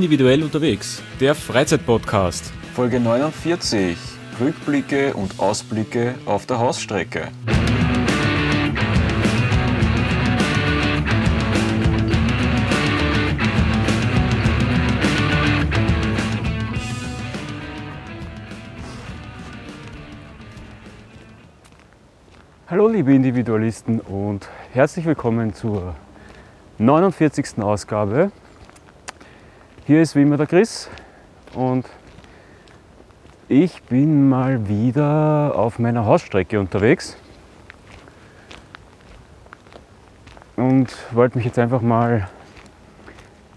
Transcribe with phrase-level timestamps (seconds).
[0.00, 2.54] Individuell unterwegs, der Freizeitpodcast.
[2.74, 3.98] Folge 49.
[4.40, 7.28] Rückblicke und Ausblicke auf der Hausstrecke.
[22.68, 25.94] Hallo liebe Individualisten und herzlich willkommen zur
[26.78, 27.58] 49.
[27.58, 28.32] Ausgabe.
[29.90, 30.88] Hier ist wie immer der Chris
[31.52, 31.84] und
[33.48, 37.16] ich bin mal wieder auf meiner Hausstrecke unterwegs
[40.54, 42.28] und wollte mich jetzt einfach mal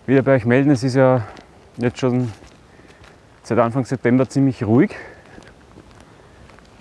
[0.07, 0.71] wieder bei euch melden.
[0.71, 1.21] Es ist ja
[1.77, 2.33] jetzt schon
[3.43, 4.95] seit Anfang September ziemlich ruhig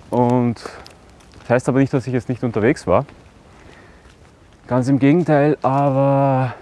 [0.08, 0.64] und
[1.40, 3.04] das heißt aber nicht, dass ich jetzt nicht unterwegs war.
[4.66, 6.54] Ganz im Gegenteil, aber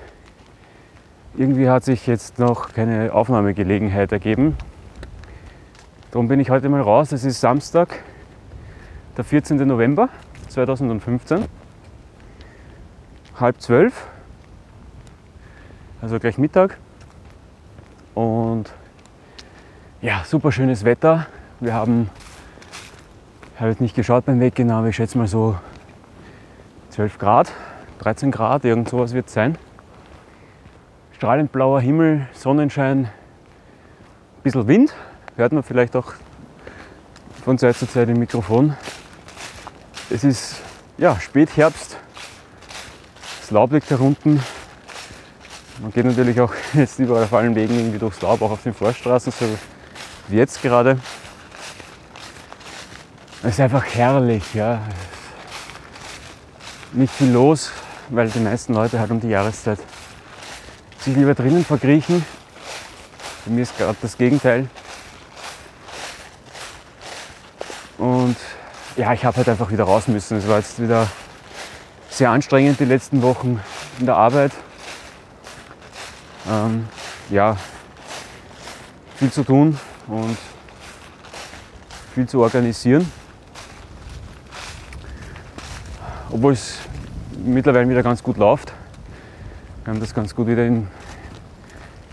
[1.36, 4.56] irgendwie hat sich jetzt noch keine Aufnahmegelegenheit ergeben.
[6.10, 7.12] Darum bin ich heute mal raus.
[7.12, 8.02] Es ist Samstag,
[9.16, 9.56] der 14.
[9.66, 10.08] November
[10.48, 11.44] 2015,
[13.38, 14.06] halb zwölf,
[16.02, 16.78] also gleich Mittag.
[18.14, 18.72] Und
[20.02, 21.26] ja, super schönes Wetter.
[21.60, 22.10] Wir haben
[23.60, 25.54] ich habe jetzt nicht geschaut beim Weggehen, aber ich schätze mal so
[26.88, 27.52] 12 Grad,
[27.98, 29.58] 13 Grad, irgend sowas wird es sein.
[31.20, 33.10] Strahlend blauer Himmel, Sonnenschein, ein
[34.42, 34.94] bisschen Wind,
[35.36, 36.14] hört man vielleicht auch
[37.44, 38.74] von Zeit zu Zeit im Mikrofon.
[40.08, 40.62] Es ist
[40.96, 41.98] ja, Spätherbst,
[43.38, 44.42] das Laub liegt herunten.
[45.82, 48.72] Man geht natürlich auch jetzt überall auf allen Wegen irgendwie durchs Laub, auch auf den
[48.72, 49.44] Vorstraßen, so
[50.28, 50.98] wie jetzt gerade.
[53.42, 54.80] Es ist einfach herrlich, ja.
[56.94, 57.72] Nicht viel los,
[58.08, 59.80] weil die meisten Leute halt um die Jahreszeit
[61.00, 62.24] sich lieber drinnen verkriechen.
[63.44, 64.68] Bei mir ist gerade das Gegenteil.
[67.98, 68.36] Und
[68.96, 70.38] ja, ich habe halt einfach wieder raus müssen.
[70.38, 71.06] Es war jetzt wieder
[72.10, 73.60] sehr anstrengend die letzten Wochen
[73.98, 74.52] in der Arbeit.
[76.48, 76.88] Ähm,
[77.30, 77.56] ja,
[79.16, 80.36] viel zu tun und
[82.14, 83.10] viel zu organisieren.
[86.32, 86.78] obwohl es
[87.44, 88.72] mittlerweile wieder ganz gut läuft.
[89.84, 90.88] Wir haben das ganz gut wieder in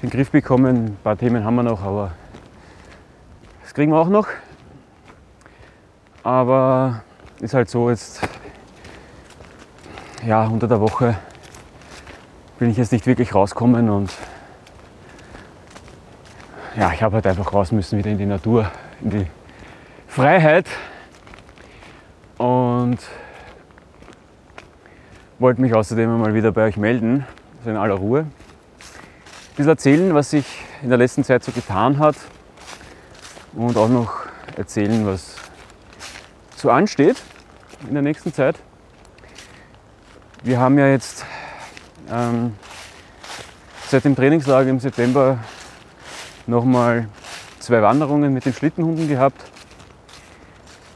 [0.01, 0.85] den Griff bekommen.
[0.85, 2.13] Ein paar Themen haben wir noch, aber
[3.61, 4.27] das kriegen wir auch noch.
[6.23, 7.03] Aber
[7.41, 8.21] ist halt so, jetzt
[10.25, 11.15] ja, unter der Woche
[12.57, 14.13] bin ich jetzt nicht wirklich rauskommen und
[16.77, 19.27] ja, ich habe halt einfach raus müssen wieder in die Natur, in die
[20.07, 20.67] Freiheit.
[22.37, 22.99] Und
[25.39, 27.25] wollte mich außerdem einmal wieder bei euch melden,
[27.67, 28.19] also in aller Ruhe.
[28.21, 28.31] Ein
[29.57, 30.45] bisschen erzählen, was sich
[30.81, 32.15] in der letzten Zeit so getan hat
[33.53, 34.19] und auch noch
[34.55, 35.35] erzählen, was
[36.55, 37.17] so ansteht
[37.87, 38.55] in der nächsten Zeit.
[40.43, 41.25] Wir haben ja jetzt
[42.09, 42.53] ähm,
[43.87, 45.39] seit dem Trainingslager im September
[46.45, 47.09] nochmal
[47.59, 49.43] zwei Wanderungen mit den Schlittenhunden gehabt.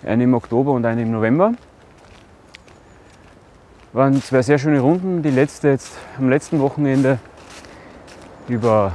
[0.04, 1.54] Eine im Oktober und eine im November.
[3.94, 5.22] Waren zwei sehr schöne Runden.
[5.22, 7.20] Die letzte jetzt am letzten Wochenende
[8.48, 8.94] über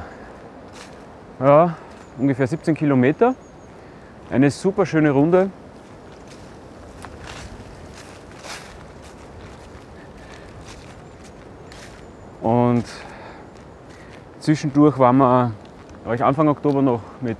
[1.39, 1.77] ja,
[2.17, 3.34] ungefähr 17 Kilometer.
[4.31, 5.51] Eine super schöne Runde.
[12.41, 12.84] Und
[14.41, 15.53] zwischendurch waren wir,
[16.15, 17.37] ich Anfang Oktober noch mit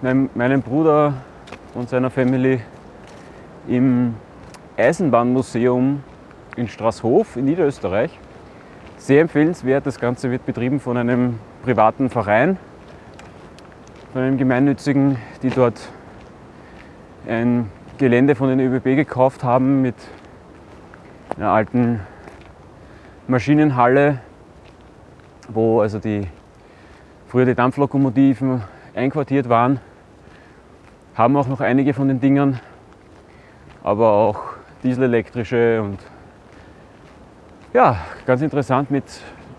[0.00, 1.12] meinem Bruder
[1.74, 2.62] und seiner Family
[3.66, 4.14] im
[4.78, 6.02] Eisenbahnmuseum
[6.58, 8.18] in Straßhof in Niederösterreich.
[8.96, 9.86] Sehr empfehlenswert.
[9.86, 12.58] Das Ganze wird betrieben von einem privaten Verein,
[14.12, 15.80] von einem gemeinnützigen, die dort
[17.28, 19.94] ein Gelände von den ÖBB gekauft haben mit
[21.36, 22.00] einer alten
[23.28, 24.20] Maschinenhalle,
[25.48, 26.26] wo also die
[27.28, 28.62] früher die Dampflokomotiven
[28.94, 29.80] einquartiert waren.
[31.14, 32.60] Haben auch noch einige von den Dingern,
[33.84, 34.40] aber auch
[34.82, 35.98] dieselelektrische und
[37.72, 39.04] ja, ganz interessant mit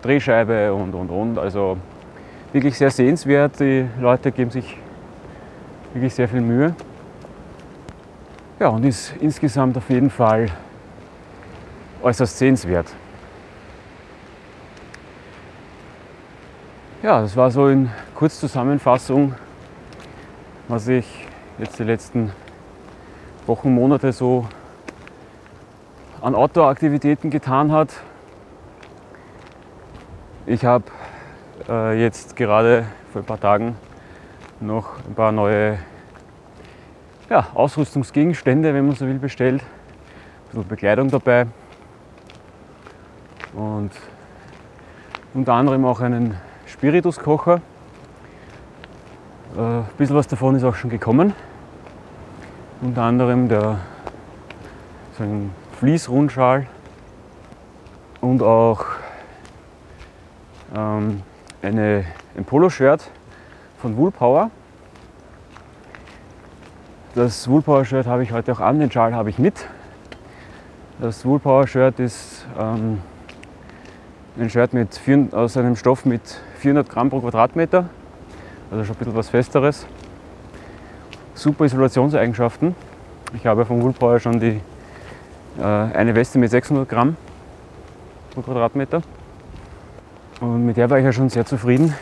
[0.01, 1.38] Drehscheibe und und und.
[1.38, 1.77] Also
[2.51, 3.59] wirklich sehr sehenswert.
[3.59, 4.77] Die Leute geben sich
[5.94, 6.75] wirklich sehr viel Mühe.
[8.59, 10.47] Ja, und ist insgesamt auf jeden Fall
[12.01, 12.88] äußerst sehenswert.
[17.01, 19.33] Ja, das war so in Kurzzusammenfassung,
[20.67, 21.05] was ich
[21.57, 22.31] jetzt die letzten
[23.45, 24.45] Wochen, Monate so
[26.21, 27.89] an Outdoor-Aktivitäten getan hat.
[30.45, 30.86] Ich habe
[31.68, 33.75] äh, jetzt gerade vor ein paar Tagen
[34.60, 35.77] noch ein paar neue
[37.30, 39.62] ja, Ausrüstungsgegenstände, wenn man so will, bestellt.
[39.62, 41.45] Ein bisschen Bekleidung dabei.
[43.54, 43.92] Und
[45.33, 47.62] unter anderem auch einen Spirituskocher.
[49.56, 51.33] Äh, ein bisschen was davon ist auch schon gekommen.
[52.81, 53.80] Unter anderem der,
[55.18, 56.67] so ein Fließrundschal
[58.19, 58.83] und auch
[60.75, 61.21] ähm,
[61.61, 62.03] eine,
[62.35, 63.09] ein Poloshirt
[63.81, 64.51] von Woolpower.
[67.15, 69.67] Das Woolpower-Shirt habe ich heute auch an, den Schal habe ich mit.
[70.99, 73.01] Das Woolpower-Shirt ist ähm,
[74.37, 77.85] ein Shirt mit vier, aus einem Stoff mit 400 Gramm pro Quadratmeter,
[78.69, 79.87] also schon ein bisschen was Festeres.
[81.35, 82.75] Super Isolationseigenschaften.
[83.33, 84.59] Ich habe von Woolpower schon die,
[85.61, 87.17] eine Weste mit 600 Gramm
[88.33, 89.01] pro Quadratmeter.
[90.39, 91.94] Und mit der war ich ja schon sehr zufrieden.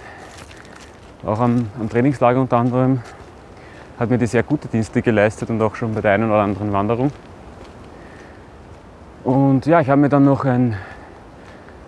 [1.26, 3.02] Auch am, am Trainingslager unter anderem
[4.00, 6.72] hat mir die sehr gute Dienste geleistet und auch schon bei der einen oder anderen
[6.72, 7.12] Wanderung.
[9.24, 10.78] Und ja, ich habe mir dann noch ein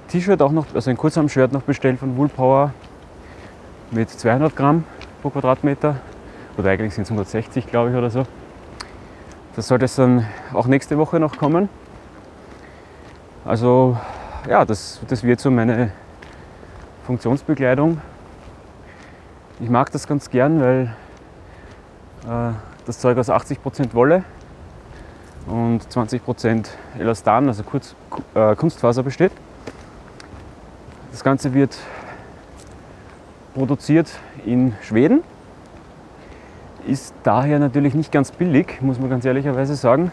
[0.07, 2.73] T-Shirt, auch noch, also ein Kurzarm-Shirt noch bestellt von Woolpower
[3.91, 4.83] mit 200 Gramm
[5.21, 5.97] pro Quadratmeter.
[6.57, 8.25] Oder eigentlich sind es 160, glaube ich, oder so.
[9.55, 11.69] Das sollte es dann auch nächste Woche noch kommen.
[13.45, 13.97] Also
[14.47, 15.91] ja, das, das wird so meine
[17.05, 17.99] Funktionsbekleidung.
[19.59, 20.95] Ich mag das ganz gern, weil
[22.25, 22.53] äh,
[22.85, 24.23] das Zeug aus 80% Wolle
[25.47, 26.67] und 20%
[26.97, 27.95] Elastan, also Kurz,
[28.35, 29.31] äh, Kunstfaser besteht.
[31.11, 31.77] Das Ganze wird
[33.53, 34.11] produziert
[34.45, 35.23] in Schweden,
[36.87, 40.11] ist daher natürlich nicht ganz billig, muss man ganz ehrlicherweise sagen.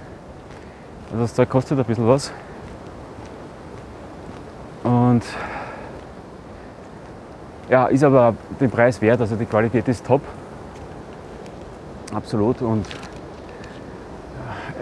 [1.11, 2.33] Also das Zeug kostet ein bisschen was.
[4.83, 5.23] Und
[7.69, 10.23] ja, ist aber den Preis wert, also die Qualität ist top
[12.15, 12.63] absolut.
[12.63, 12.87] Und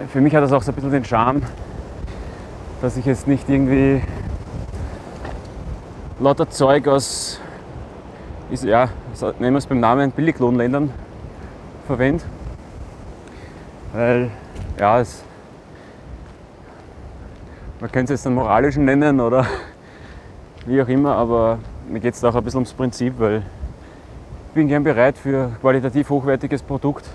[0.09, 1.41] für mich hat das auch so ein bisschen den Charme,
[2.81, 4.01] dass ich jetzt nicht irgendwie
[6.19, 7.39] lauter Zeug aus,
[8.51, 8.89] ist, ja,
[9.39, 10.91] nehmen wir es beim Namen, Billiglohnländern
[11.85, 12.23] verwende.
[13.93, 14.29] Weil,
[14.79, 15.23] ja, es,
[17.79, 19.45] man könnte es jetzt einen moralischen nennen oder
[20.65, 23.43] wie auch immer, aber mir geht es auch ein bisschen ums Prinzip, weil
[24.49, 27.05] ich bin gern bereit für qualitativ hochwertiges Produkt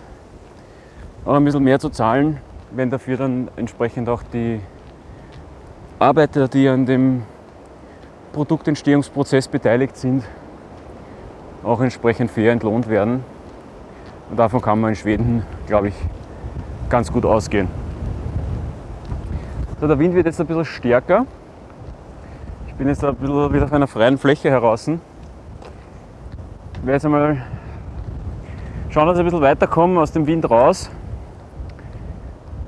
[1.24, 2.38] auch ein bisschen mehr zu zahlen,
[2.70, 4.60] wenn dafür dann entsprechend auch die
[5.98, 7.24] Arbeiter, die an dem
[8.32, 10.24] Produktentstehungsprozess beteiligt sind,
[11.62, 13.24] auch entsprechend fair entlohnt werden.
[14.30, 15.94] Und davon kann man in Schweden, glaube ich,
[16.88, 17.68] ganz gut ausgehen.
[19.80, 21.26] So, der Wind wird jetzt ein bisschen stärker.
[22.68, 24.86] Ich bin jetzt ein bisschen wieder auf einer freien Fläche heraus.
[24.86, 24.98] Ich
[26.82, 27.42] werde jetzt einmal
[28.90, 30.90] schauen, dass ich ein bisschen weiterkomme aus dem Wind raus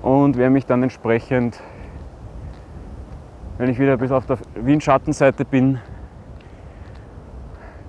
[0.03, 1.61] und werde mich dann entsprechend,
[3.59, 5.79] wenn ich wieder bis auf der Windschattenseite bin,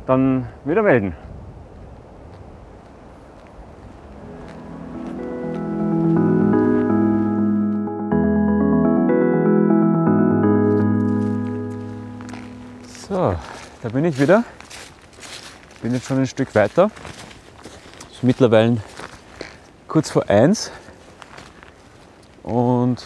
[0.05, 1.15] dann wieder melden.
[13.93, 14.43] Bin ich wieder.
[15.83, 16.89] Bin jetzt schon ein Stück weiter.
[18.11, 18.77] Ist mittlerweile
[19.87, 20.71] kurz vor eins.
[22.41, 23.05] Und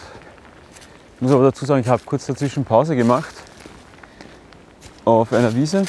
[1.16, 3.34] ich muss aber dazu sagen, ich habe kurz dazwischen Pause gemacht
[5.04, 5.84] auf einer Wiese.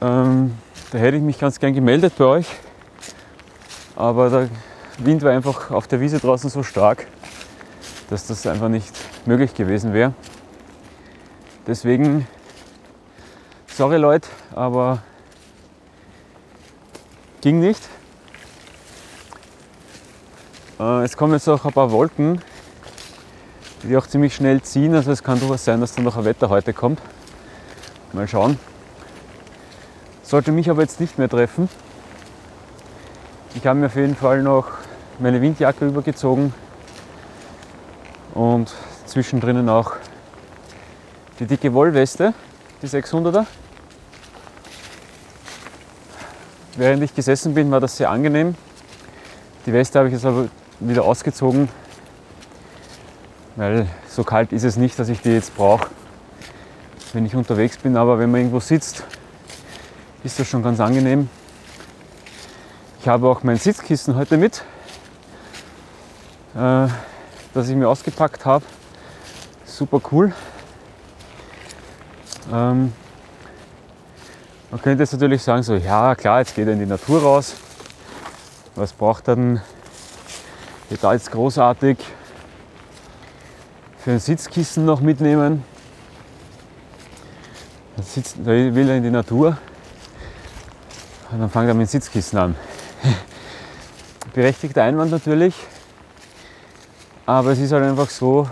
[0.00, 0.56] Ähm,
[0.92, 2.46] da hätte ich mich ganz gern gemeldet bei euch,
[3.96, 4.48] aber der
[4.98, 7.06] Wind war einfach auf der Wiese draußen so stark,
[8.10, 8.92] dass das einfach nicht
[9.26, 10.14] möglich gewesen wäre.
[11.66, 12.26] Deswegen,
[13.76, 15.02] sorry Leute, aber
[17.40, 17.80] ging nicht.
[20.78, 22.40] Äh, es kommen jetzt auch ein paar Wolken,
[23.82, 24.94] die auch ziemlich schnell ziehen.
[24.94, 27.00] Also es kann durchaus sein, dass dann noch ein Wetter heute kommt.
[28.12, 28.58] Mal schauen.
[30.22, 31.68] Sollte mich aber jetzt nicht mehr treffen.
[33.54, 34.68] Ich habe mir auf jeden Fall noch
[35.18, 36.54] meine Windjacke übergezogen
[38.32, 38.72] und
[39.06, 39.92] zwischendrin auch
[41.40, 42.32] die dicke Wollweste,
[42.80, 43.46] die 600er.
[46.80, 48.54] Während ich gesessen bin, war das sehr angenehm.
[49.66, 51.68] Die Weste habe ich jetzt aber wieder ausgezogen,
[53.56, 55.90] weil so kalt ist es nicht, dass ich die jetzt brauche,
[57.12, 57.98] wenn ich unterwegs bin.
[57.98, 59.04] Aber wenn man irgendwo sitzt,
[60.24, 61.28] ist das schon ganz angenehm.
[63.02, 64.64] Ich habe auch mein Sitzkissen heute mit,
[66.54, 66.88] äh,
[67.52, 68.64] das ich mir ausgepackt habe.
[69.66, 70.32] Super cool.
[72.50, 72.94] Ähm,
[74.70, 77.54] Man könnte jetzt natürlich sagen, so, ja klar, jetzt geht er in die Natur raus.
[78.76, 79.60] Was braucht er denn
[81.00, 81.98] da jetzt großartig
[83.98, 85.64] für ein Sitzkissen noch mitnehmen?
[87.96, 89.58] Da, sitzt, da will er in die Natur
[91.32, 92.56] und dann fängt er mit dem Sitzkissen an.
[94.34, 95.56] Berechtigter Einwand natürlich,
[97.26, 98.48] aber es ist halt einfach so,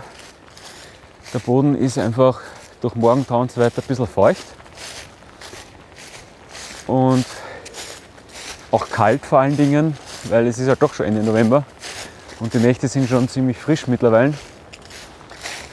[1.33, 2.41] der Boden ist einfach
[2.81, 4.45] durch Morgentau und so weiter ein bisschen feucht
[6.89, 7.25] und
[8.71, 11.63] auch kalt vor allen Dingen, weil es ist ja doch schon Ende November
[12.39, 14.33] und die Nächte sind schon ziemlich frisch mittlerweile,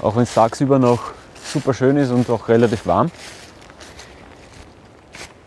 [0.02, 3.10] auch wenn es tagsüber noch super schön ist und auch relativ warm.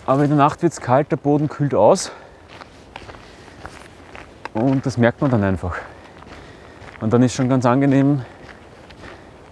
[0.07, 2.11] Aber in der Nacht wird es kalt, der Boden kühlt aus
[4.55, 5.75] und das merkt man dann einfach.
[6.99, 8.23] Und dann ist schon ganz angenehm,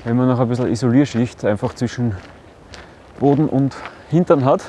[0.03, 2.17] wenn man noch ein bisschen Isolierschicht einfach zwischen
[3.19, 3.75] Boden und
[4.09, 4.63] Hintern hat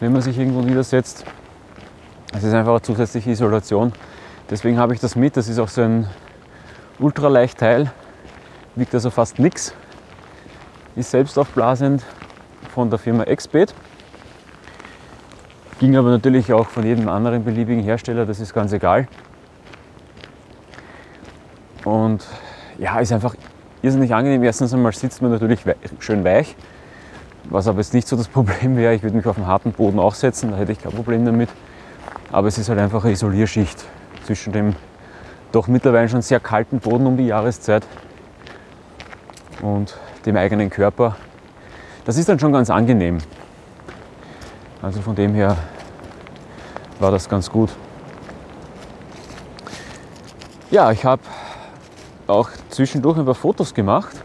[0.00, 1.24] wenn man sich irgendwo niedersetzt.
[2.34, 3.92] Es ist einfach eine zusätzliche Isolation.
[4.50, 5.36] Deswegen habe ich das mit.
[5.36, 6.06] Das ist auch so ein
[6.98, 7.90] Ultraleichtteil,
[8.74, 9.74] wiegt also fast nichts.
[10.94, 12.02] Ist selbst aufblasend
[12.74, 13.74] von der Firma Exped.
[15.78, 19.08] Ging aber natürlich auch von jedem anderen beliebigen Hersteller, das ist ganz egal.
[21.84, 22.24] Und
[22.78, 23.34] ja, ist einfach
[23.82, 24.42] irrsinnig angenehm.
[24.42, 25.60] Erstens einmal sitzt man natürlich
[26.00, 26.56] schön weich.
[27.50, 29.98] Was aber jetzt nicht so das Problem wäre, ich würde mich auf den harten Boden
[29.98, 31.48] auch setzen, da hätte ich kein Problem damit.
[32.32, 33.84] Aber es ist halt einfach eine Isolierschicht
[34.24, 34.74] zwischen dem
[35.52, 37.86] doch mittlerweile schon sehr kalten Boden um die Jahreszeit
[39.62, 41.16] und dem eigenen Körper.
[42.04, 43.18] Das ist dann schon ganz angenehm.
[44.82, 45.56] Also von dem her
[46.98, 47.70] war das ganz gut.
[50.70, 51.22] Ja, ich habe
[52.26, 54.16] auch zwischendurch ein paar Fotos gemacht.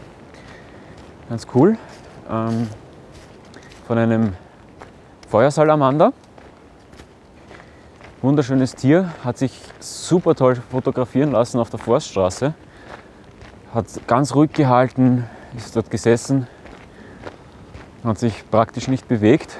[1.28, 1.78] Ganz cool.
[2.30, 2.68] Ähm,
[3.86, 4.34] von einem
[5.28, 6.12] Feuersalamander.
[8.20, 12.54] Wunderschönes Tier, hat sich super toll fotografieren lassen auf der Forststraße.
[13.74, 15.24] Hat ganz ruhig gehalten,
[15.56, 16.46] ist dort gesessen,
[18.04, 19.56] hat sich praktisch nicht bewegt.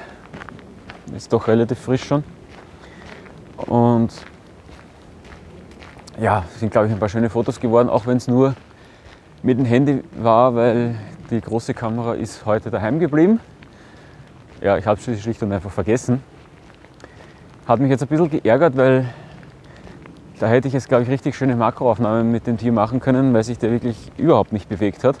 [1.15, 2.23] Ist doch relativ frisch schon.
[3.57, 4.11] Und
[6.19, 8.55] ja, sind glaube ich ein paar schöne Fotos geworden, auch wenn es nur
[9.41, 10.95] mit dem Handy war, weil
[11.29, 13.41] die große Kamera ist heute daheim geblieben
[14.63, 16.23] ja, ich habe es schlicht und einfach vergessen.
[17.67, 19.09] Hat mich jetzt ein bisschen geärgert, weil
[20.39, 23.43] da hätte ich jetzt, glaube ich, richtig schöne Makroaufnahmen mit dem Tier machen können, weil
[23.43, 25.17] sich der wirklich überhaupt nicht bewegt hat.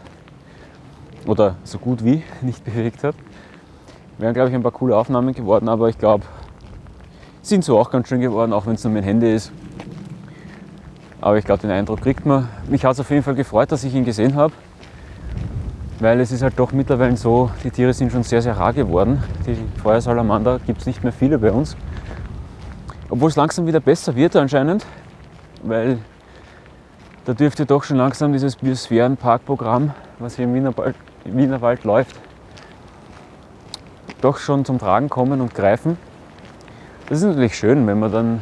[1.27, 3.15] Oder so gut wie nicht bewegt hat.
[4.17, 6.23] Wären, glaube ich, ein paar coole Aufnahmen geworden, aber ich glaube,
[7.41, 9.51] sind so auch ganz schön geworden, auch wenn es nur mein Handy ist.
[11.19, 12.47] Aber ich glaube, den Eindruck kriegt man.
[12.69, 14.53] Mich hat es auf jeden Fall gefreut, dass ich ihn gesehen habe
[16.03, 19.23] weil es ist halt doch mittlerweile so, die Tiere sind schon sehr, sehr rar geworden.
[19.47, 21.77] Die Feuersalamander gibt es nicht mehr viele bei uns.
[23.09, 24.85] Obwohl es langsam wieder besser wird anscheinend,
[25.63, 25.99] weil
[27.23, 32.17] da dürfte doch schon langsam dieses Biosphärenparkprogramm, was hier im Wienerwald, Wienerwald läuft,
[34.19, 35.97] doch schon zum Tragen kommen und greifen.
[37.07, 38.41] Das ist natürlich schön, wenn man dann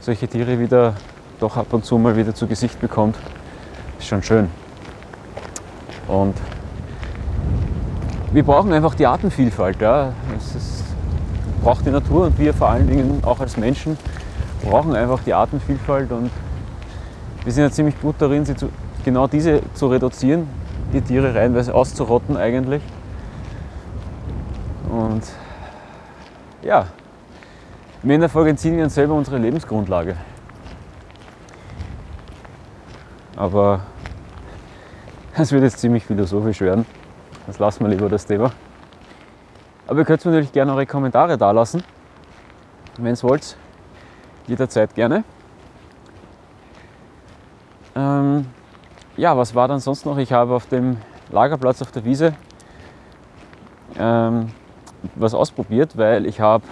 [0.00, 0.94] solche Tiere wieder
[1.38, 3.18] doch ab und zu mal wieder zu Gesicht bekommt.
[3.98, 4.48] Ist schon schön.
[6.08, 6.34] Und
[8.32, 9.80] wir brauchen einfach die Artenvielfalt.
[9.80, 10.12] Ja.
[10.36, 10.82] Es
[11.62, 13.98] braucht die Natur und wir vor allen Dingen auch als Menschen
[14.62, 16.30] brauchen einfach die Artenvielfalt und
[17.44, 18.68] wir sind ja ziemlich gut darin, sie zu,
[19.04, 20.48] genau diese zu reduzieren,
[20.92, 22.82] die Tiere reinweise auszurotten eigentlich.
[24.88, 25.22] Und
[26.62, 26.86] ja,
[28.02, 30.16] der Folge entziehen wir uns selber unsere Lebensgrundlage.
[33.36, 33.80] Aber
[35.36, 36.86] es wird jetzt ziemlich philosophisch werden.
[37.46, 38.52] Das lassen wir lieber das Thema.
[39.86, 41.82] Aber ihr könnt mir natürlich gerne eure Kommentare da lassen.
[42.98, 43.56] Wenn ihr wollt,
[44.46, 45.24] jederzeit gerne.
[47.94, 48.46] Ähm,
[49.16, 50.18] ja, was war dann sonst noch?
[50.18, 50.98] Ich habe auf dem
[51.30, 52.34] Lagerplatz auf der Wiese
[53.98, 54.50] ähm,
[55.14, 56.64] was ausprobiert, weil ich habe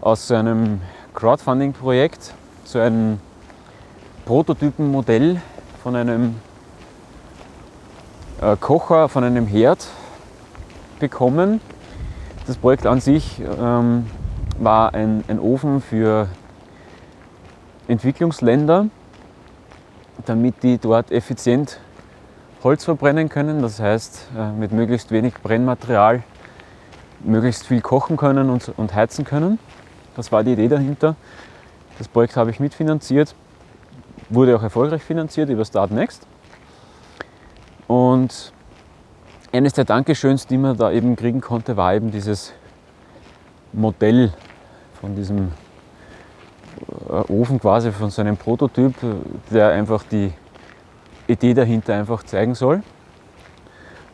[0.00, 0.80] aus so einem
[1.14, 3.20] Crowdfunding-Projekt so ein
[4.24, 5.40] Prototypenmodell
[5.82, 6.36] von einem
[8.60, 9.86] Kocher von einem Herd
[10.98, 11.60] bekommen.
[12.46, 14.06] Das Projekt an sich ähm,
[14.58, 16.28] war ein, ein Ofen für
[17.86, 18.86] Entwicklungsländer,
[20.26, 21.78] damit die dort effizient
[22.64, 26.24] Holz verbrennen können, das heißt äh, mit möglichst wenig Brennmaterial
[27.20, 29.60] möglichst viel kochen können und, und heizen können.
[30.16, 31.14] Das war die Idee dahinter.
[31.98, 33.36] Das Projekt habe ich mitfinanziert,
[34.30, 36.26] wurde auch erfolgreich finanziert über Start Next.
[37.92, 38.54] Und
[39.52, 42.54] eines der Dankeschöns, die man da eben kriegen konnte, war eben dieses
[43.74, 44.32] Modell,
[44.98, 45.52] von diesem
[47.10, 48.94] äh, Ofen quasi, von so einem Prototyp,
[49.50, 50.32] der einfach die
[51.26, 52.82] Idee dahinter einfach zeigen soll.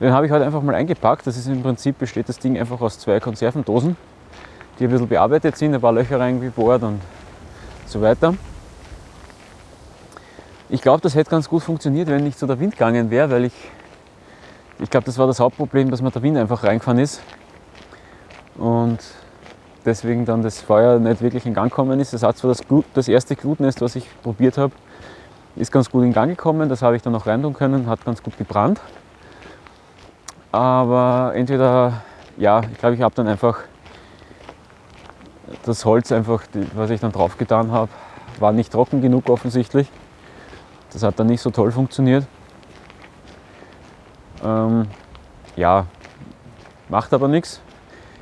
[0.00, 1.24] Den habe ich halt einfach mal eingepackt.
[1.28, 3.96] Das ist im Prinzip besteht das Ding einfach aus zwei Konservendosen,
[4.80, 7.00] die ein bisschen bearbeitet sind, ein paar Löcher reingebohrt und
[7.86, 8.34] so weiter.
[10.70, 13.44] Ich glaube, das hätte ganz gut funktioniert, wenn nicht so der Wind gegangen wäre, weil
[13.46, 13.54] ich,
[14.78, 17.22] ich glaube, das war das Hauptproblem, dass mir der Wind einfach reingefahren ist
[18.58, 18.98] und
[19.86, 22.12] deswegen dann das Feuer nicht wirklich in Gang gekommen ist.
[22.12, 24.74] Das hat zwar das, Glut, das erste Glutnest, was ich probiert habe,
[25.56, 28.04] ist ganz gut in Gang gekommen, das habe ich dann noch rein tun können, hat
[28.04, 28.78] ganz gut gebrannt.
[30.52, 32.02] Aber entweder,
[32.36, 33.60] ja, ich glaube, ich habe dann einfach
[35.64, 36.42] das Holz einfach,
[36.74, 37.90] was ich dann drauf getan habe,
[38.38, 39.90] war nicht trocken genug offensichtlich.
[40.92, 42.26] Das hat dann nicht so toll funktioniert.
[44.44, 44.86] Ähm,
[45.56, 45.86] ja,
[46.88, 47.60] macht aber nichts.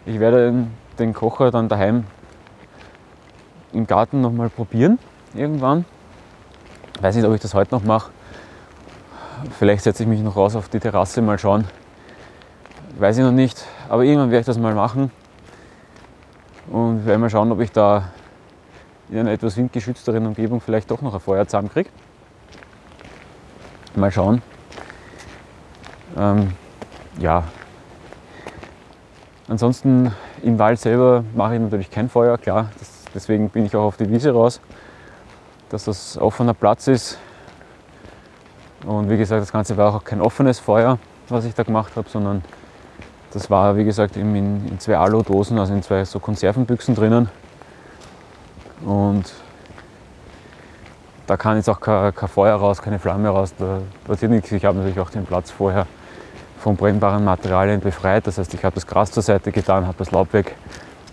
[0.04, 0.66] Ich werde
[0.98, 2.04] den Kocher dann daheim
[3.72, 4.98] im Garten nochmal probieren,
[5.34, 5.84] irgendwann.
[7.00, 8.10] Weiß nicht, ob ich das heute noch mache.
[9.58, 11.66] Vielleicht setze ich mich noch raus auf die Terrasse, mal schauen.
[12.98, 15.10] Weiß ich noch nicht, aber irgendwann werde ich das mal machen.
[16.70, 18.10] Und werde mal schauen, ob ich da
[19.10, 21.90] in einer etwas windgeschützteren Umgebung vielleicht doch noch ein Feuer zusammenkriege.
[23.96, 24.42] Mal schauen.
[26.18, 26.52] Ähm,
[27.18, 27.44] ja.
[29.48, 30.12] Ansonsten
[30.42, 32.70] im Wald selber mache ich natürlich kein Feuer, klar.
[32.78, 34.60] Das, deswegen bin ich auch auf die Wiese raus,
[35.70, 37.18] dass das offener Platz ist.
[38.84, 40.98] Und wie gesagt, das Ganze war auch kein offenes Feuer,
[41.28, 42.44] was ich da gemacht habe, sondern
[43.32, 47.28] das war, wie gesagt, in, in zwei Alu-Dosen, also in zwei so Konservenbüchsen drinnen.
[48.84, 49.32] Und
[51.26, 54.52] da kann jetzt auch kein, kein, Feuer raus, keine Flamme raus, da passiert nichts.
[54.52, 55.86] Ich habe natürlich auch den Platz vorher
[56.58, 58.26] von brennbaren Materialien befreit.
[58.26, 60.56] Das heißt, ich habe das Gras zur Seite getan, habe das Laub weg,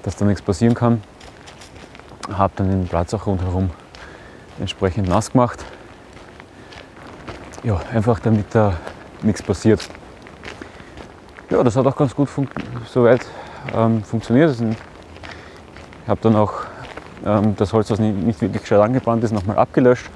[0.04, 1.02] dass da nichts passieren kann.
[2.32, 3.69] Habe dann den Platz auch rundherum
[4.60, 5.63] entsprechend nass gemacht.
[7.63, 8.73] Ja, einfach damit da
[9.21, 9.88] nichts passiert.
[11.49, 12.47] Ja, das hat auch ganz gut fun
[12.91, 13.26] soweit
[13.76, 14.56] ähm, funktioniert.
[14.60, 16.54] Ich habe dann auch
[17.23, 20.09] das Holz, was nicht, wirklich gescheit angebrannt ist, nochmal abgelöscht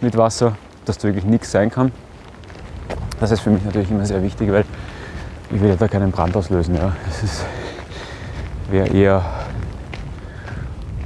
[0.00, 1.92] mit Wasser, dass da wirklich nichts sein kann.
[3.20, 4.64] Das ist für mich natürlich immer sehr wichtig, weil
[5.50, 6.74] ich will ja da keinen Brand auslösen.
[6.74, 6.92] Ja.
[7.22, 7.44] Das
[8.70, 9.24] wäre eher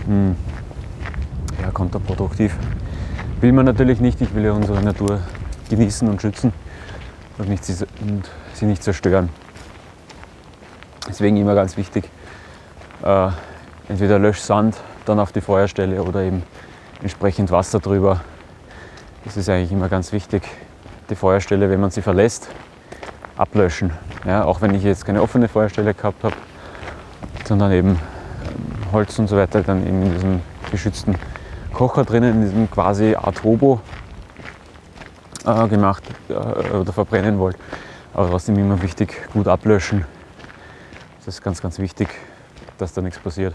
[0.07, 0.37] hm,
[1.63, 2.57] ja, kontraproduktiv.
[3.41, 4.21] Will man natürlich nicht.
[4.21, 5.21] Ich will ja unsere Natur
[5.69, 6.53] genießen und schützen
[7.39, 7.63] und, nicht,
[8.01, 9.29] und sie nicht zerstören.
[11.09, 12.09] Deswegen immer ganz wichtig,
[13.05, 13.29] äh,
[13.89, 14.77] entweder Löschsand
[15.09, 16.43] dann auf die Feuerstelle oder eben
[17.03, 18.21] entsprechend Wasser drüber.
[19.25, 20.43] Das ist eigentlich immer ganz wichtig.
[21.11, 22.49] Die Feuerstelle, wenn man sie verlässt,
[23.37, 23.93] ablöschen.
[24.25, 26.35] Ja, auch wenn ich jetzt keine offene Feuerstelle gehabt habe,
[27.45, 27.99] sondern eben
[28.93, 30.41] Holz und so weiter dann eben in diesem
[30.71, 31.17] geschützten
[31.73, 33.81] Kocher drinnen, in diesem quasi Art Hobo
[35.45, 37.57] äh, gemacht äh, oder verbrennen wollt.
[38.15, 40.05] Aber trotzdem immer wichtig, gut ablöschen.
[41.25, 42.09] Das ist ganz, ganz wichtig,
[42.79, 43.55] dass da nichts passiert.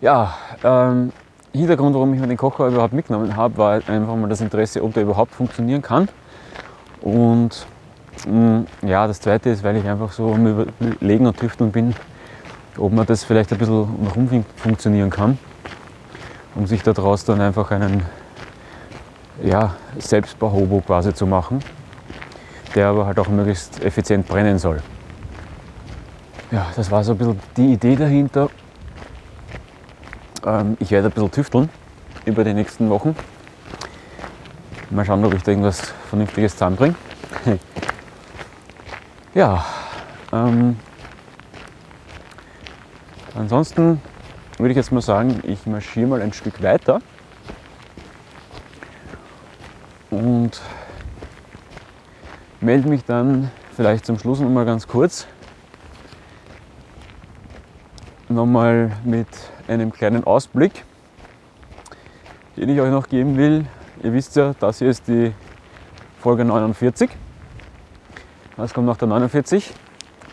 [0.00, 1.10] Ja, ähm,
[1.54, 4.92] Hintergrund, warum ich mir den Kocher überhaupt mitgenommen habe, war einfach mal das Interesse, ob
[4.92, 6.08] der überhaupt funktionieren kann.
[7.00, 7.66] Und
[8.26, 11.94] mh, mm, ja, das zweite ist, weil ich einfach so am Überlegen und Tüfteln bin,
[12.76, 15.38] ob man das vielleicht ein bisschen warum funktionieren kann,
[16.54, 18.02] um sich daraus dann einfach einen
[19.42, 21.60] ja, Selbstbau-Hobo quasi zu machen,
[22.74, 24.82] der aber halt auch möglichst effizient brennen soll.
[26.50, 28.50] Ja, das war so ein bisschen die Idee dahinter.
[30.46, 31.68] Ähm, ich werde ein bisschen tüfteln
[32.24, 33.16] über die nächsten Wochen.
[34.90, 36.94] Mal schauen, ob ich da irgendwas Vernünftiges zusammenbringe.
[39.34, 39.64] ja,
[40.32, 40.78] ähm,
[43.34, 44.00] ansonsten
[44.58, 47.00] würde ich jetzt mal sagen, ich marschiere mal ein Stück weiter
[50.10, 50.60] und
[52.60, 55.26] melde mich dann vielleicht zum Schluss noch mal ganz kurz
[58.28, 59.28] nochmal mit
[59.68, 60.84] einem kleinen Ausblick,
[62.56, 63.66] den ich euch noch geben will.
[64.02, 65.32] Ihr wisst ja, das hier ist die
[66.20, 67.10] Folge 49.
[68.56, 69.72] Was kommt nach der 49?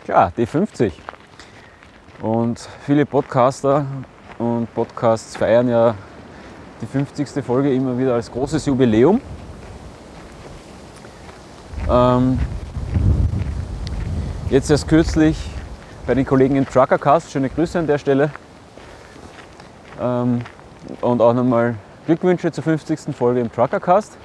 [0.04, 1.00] Klar, die 50.
[2.20, 3.86] Und viele Podcaster
[4.38, 5.94] und Podcasts feiern ja
[6.80, 7.44] die 50.
[7.44, 9.20] Folge immer wieder als großes Jubiläum.
[11.90, 12.38] Ähm,
[14.50, 15.36] jetzt erst kürzlich
[16.06, 18.30] bei den Kollegen im Truckercast, schöne Grüße an der Stelle,
[20.00, 20.40] ähm,
[21.00, 21.76] und auch nochmal
[22.06, 23.14] Glückwünsche zur 50.
[23.16, 24.16] Folge im Truckercast.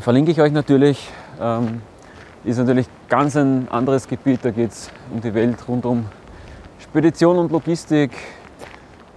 [0.00, 1.82] Verlinke ich euch natürlich ähm,
[2.44, 4.40] ist natürlich ganz ein anderes Gebiet.
[4.42, 6.06] Da geht es um die Welt rund um
[6.78, 8.12] Spedition und Logistik,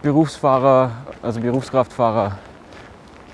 [0.02, 2.38] Berufsfahrer, also Berufskraftfahrer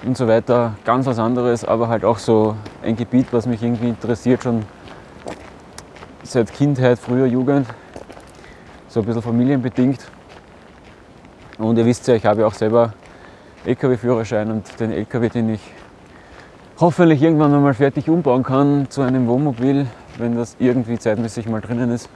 [0.04, 0.76] und so weiter.
[0.86, 4.63] Ganz was anderes, aber halt auch so ein Gebiet, was mich irgendwie interessiert, schon
[6.24, 7.67] seit Kindheit, früher Jugend.
[8.88, 10.00] So ein bisschen familienbedingt.
[11.60, 12.93] Und ihr wisst ja, ich habe ja auch selber
[13.65, 15.62] LKW-Führerschein und den LKW, den ich
[16.80, 19.86] hoffentlich irgendwann einmal fertig umbauen kann zu einem Wohnmobil,
[20.17, 22.10] wenn das irgendwie zeitmäßig mal drinnen ist.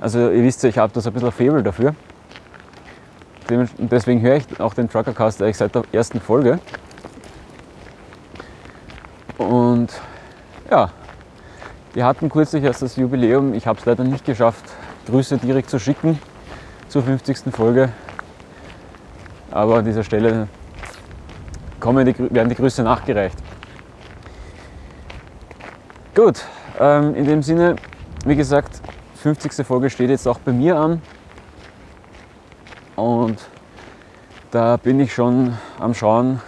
[0.00, 1.94] Also ihr wisst ja, ich habe da so ein bisschen Faible dafür.
[3.78, 6.58] Deswegen höre ich auch den Truckercast eigentlich seit der ersten Folge.
[9.38, 9.92] Und
[10.68, 10.90] ja,
[11.92, 13.54] wir hatten kürzlich erst das Jubiläum.
[13.54, 14.64] Ich habe es leider nicht geschafft,
[15.06, 16.18] Grüße direkt zu schicken
[16.88, 17.54] zur 50.
[17.54, 17.90] Folge.
[19.54, 20.48] Aber an dieser Stelle
[21.78, 23.38] kommen die, werden die Grüße nachgereicht.
[26.12, 26.42] Gut,
[26.80, 27.76] ähm, in dem Sinne,
[28.24, 28.80] wie gesagt,
[29.22, 29.64] 50.
[29.64, 31.00] Folge steht jetzt auch bei mir an.
[32.96, 33.38] Und
[34.50, 36.40] da bin ich schon am Schauen,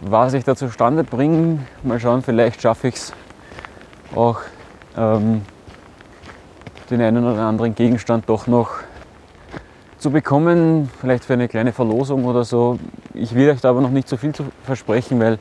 [0.00, 1.58] was ich da zustande bringe.
[1.82, 3.12] Mal schauen, vielleicht schaffe ich es
[4.16, 4.40] auch
[4.96, 5.42] ähm,
[6.90, 8.87] den einen oder anderen Gegenstand doch noch
[9.98, 12.78] zu bekommen, vielleicht für eine kleine Verlosung oder so.
[13.14, 15.38] Ich will euch da aber noch nicht so viel zu versprechen, weil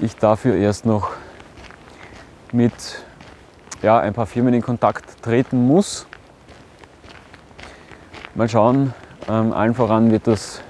[0.00, 1.10] ich dafür erst noch
[2.52, 2.72] mit
[3.82, 6.06] ja, ein paar Firmen in Kontakt treten muss.
[8.34, 8.92] Mal schauen,
[9.28, 10.60] ähm, allen voran wird das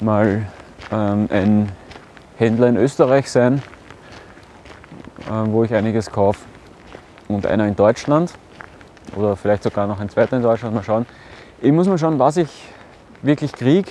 [0.00, 0.46] mal
[0.92, 1.72] ähm, ein
[2.36, 3.62] Händler in Österreich sein,
[5.26, 6.40] äh, wo ich einiges kaufe
[7.26, 8.32] und einer in Deutschland
[9.16, 10.74] oder vielleicht sogar noch ein zweiter in Deutschland.
[10.74, 11.06] Mal schauen.
[11.62, 12.50] Ich muss mal schauen, was ich
[13.22, 13.90] wirklich kriege.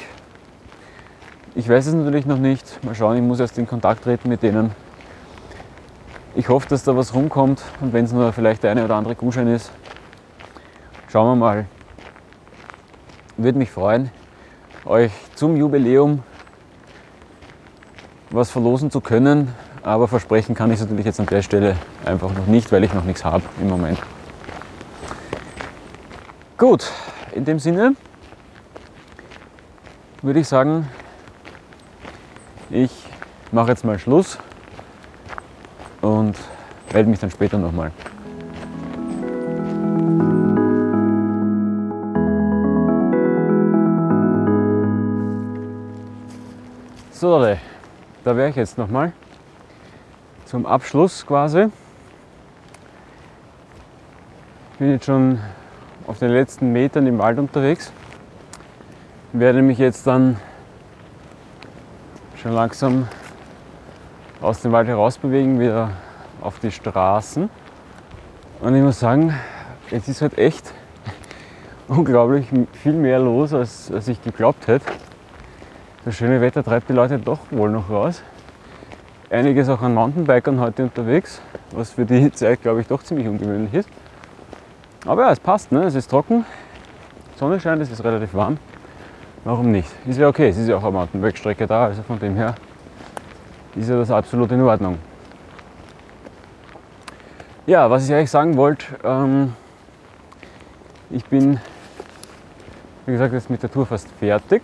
[1.55, 2.83] Ich weiß es natürlich noch nicht.
[2.83, 4.75] Mal schauen, ich muss erst in Kontakt treten mit denen
[6.35, 9.15] ich hoffe, dass da was rumkommt und wenn es nur vielleicht der eine oder andere
[9.15, 9.71] Gutschein ist,
[11.11, 11.65] schauen wir mal.
[13.37, 14.11] Würde mich freuen,
[14.85, 16.23] euch zum Jubiläum
[18.29, 19.53] was verlosen zu können,
[19.83, 22.93] aber versprechen kann ich es natürlich jetzt an der Stelle einfach noch nicht, weil ich
[22.93, 23.99] noch nichts habe im Moment.
[26.57, 26.89] Gut,
[27.33, 27.95] in dem Sinne
[30.21, 30.87] würde ich sagen,
[32.69, 32.91] ich
[33.51, 34.37] mache jetzt mal Schluss
[36.01, 36.37] und
[36.93, 37.91] melde mich dann später nochmal.
[47.11, 47.39] So,
[48.23, 49.13] da wäre ich jetzt nochmal
[50.45, 51.67] zum Abschluss quasi.
[54.73, 55.39] Ich bin jetzt schon
[56.11, 57.89] auf den letzten Metern im Wald unterwegs.
[59.31, 60.35] Werde mich jetzt dann
[62.35, 63.07] schon langsam
[64.41, 65.91] aus dem Wald herausbewegen, wieder
[66.41, 67.49] auf die Straßen.
[68.59, 69.33] Und ich muss sagen,
[69.89, 70.73] es ist halt echt
[71.87, 74.91] unglaublich viel mehr los, als, als ich geglaubt hätte.
[76.03, 78.21] Das schöne Wetter treibt die Leute doch wohl noch raus.
[79.29, 83.73] Einiges auch an Mountainbikern heute unterwegs, was für die Zeit, glaube ich, doch ziemlich ungewöhnlich
[83.73, 83.89] ist.
[85.11, 85.83] Aber ja, es passt, ne?
[85.83, 86.45] es ist trocken,
[87.35, 88.57] Sonne scheint, es ist relativ warm.
[89.43, 89.89] Warum nicht?
[90.07, 92.55] Ist ja okay, es ist ja auch eine Mountainbike-Strecke da, also von dem her
[93.75, 94.99] ist ja das absolut in Ordnung.
[97.65, 99.53] Ja, was ich eigentlich sagen wollte, ähm,
[101.09, 101.59] ich bin,
[103.05, 104.61] wie gesagt, jetzt mit der Tour fast fertig.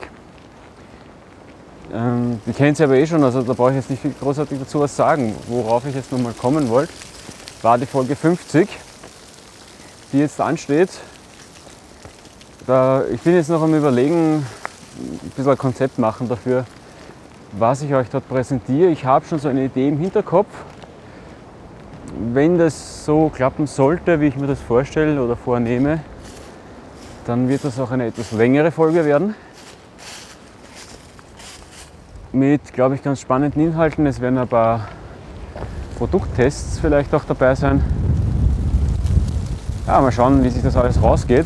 [1.94, 4.60] Ähm, die kennt ihr aber eh schon, also da brauche ich jetzt nicht viel großartig
[4.60, 5.36] dazu was sagen.
[5.50, 6.94] Worauf ich jetzt nochmal kommen wollte,
[7.62, 8.87] war die Folge 50,
[10.12, 10.90] die jetzt ansteht.
[12.66, 14.46] Da, ich bin jetzt noch am Überlegen,
[15.00, 16.66] ein bisschen ein Konzept machen dafür,
[17.54, 18.90] was ich euch dort präsentiere.
[18.90, 20.50] Ich habe schon so eine Idee im Hinterkopf.
[22.34, 26.02] Wenn das so klappen sollte, wie ich mir das vorstelle oder vornehme,
[27.26, 29.36] dann wird das auch eine etwas längere Folge werden.
[32.32, 34.06] Mit, glaube ich, ganz spannenden Inhalten.
[34.06, 34.88] Es werden ein paar
[35.98, 38.07] Produkttests vielleicht auch dabei sein.
[39.88, 41.46] Ja, mal schauen, wie sich das alles rausgeht.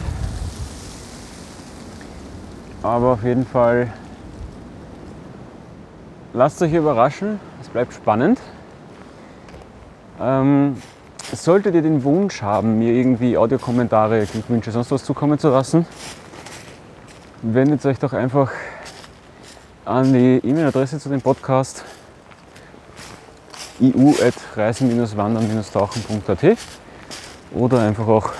[2.81, 3.93] Aber auf jeden Fall
[6.33, 8.39] lasst euch überraschen, es bleibt spannend.
[10.19, 10.75] Ähm,
[11.31, 15.85] solltet ihr den Wunsch haben, mir irgendwie Audiokommentare, Glückwünsche, sonst was zukommen zu lassen,
[17.43, 18.49] wendet euch doch einfach
[19.85, 21.85] an die E-Mail-Adresse zu dem Podcast
[23.79, 26.57] iu.reisen-wandern-tauchen.at
[27.51, 28.31] oder einfach auch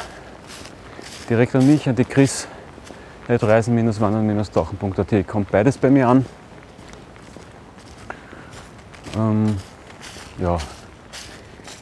[1.30, 2.47] direkt an mich, an die Chris
[3.30, 5.28] reisen-wandern-tauchen.at.
[5.28, 6.26] Kommt beides bei mir an.
[9.17, 9.58] Ähm,
[10.39, 10.58] ja,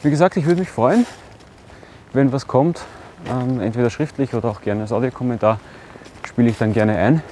[0.02, 1.06] Wie gesagt, ich würde mich freuen,
[2.12, 2.82] wenn was kommt,
[3.28, 5.60] ähm, entweder schriftlich oder auch gerne als Audiokommentar,
[6.26, 7.22] spiele ich dann gerne ein.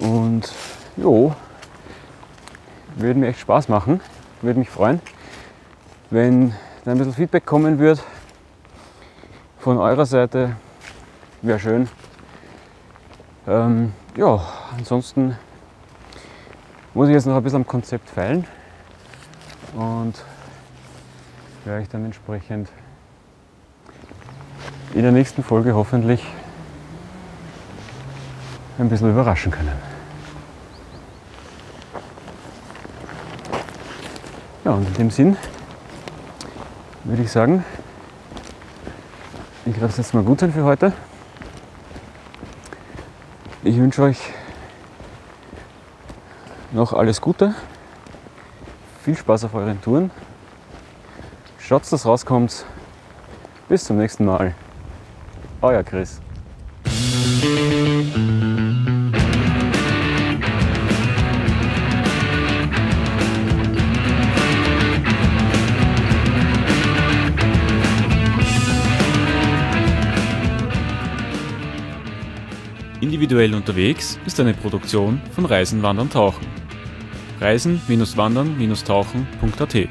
[0.00, 0.52] Und
[0.96, 1.34] jo,
[2.96, 4.00] würde mir echt Spaß machen,
[4.42, 5.00] würde mich freuen,
[6.10, 8.02] wenn da ein bisschen Feedback kommen wird
[9.58, 10.56] von eurer Seite.
[11.42, 11.88] Wäre schön.
[13.46, 14.40] Ähm, ja,
[14.76, 15.36] ansonsten
[16.94, 18.46] muss ich jetzt noch ein bisschen am Konzept feilen
[19.74, 20.14] und
[21.64, 22.70] werde ich dann entsprechend
[24.94, 26.24] in der nächsten Folge hoffentlich
[28.78, 29.76] ein bisschen überraschen können.
[34.64, 35.36] Ja, und in dem Sinn
[37.10, 37.64] würde ich sagen,
[39.66, 40.92] ich lasse es jetzt mal gut sein für heute.
[43.64, 44.18] Ich wünsche euch
[46.70, 47.56] noch alles Gute,
[49.02, 50.12] viel Spaß auf euren Touren.
[51.58, 52.64] Schaut, dass rauskommt.
[53.68, 54.54] Bis zum nächsten Mal.
[55.62, 56.20] Euer Chris.
[73.20, 76.46] Individuell unterwegs ist eine Produktion von Reisen, Wandern, Tauchen.
[77.38, 79.88] Reisen-wandern-tauchen.at